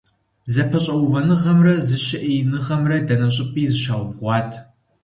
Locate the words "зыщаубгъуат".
3.71-4.51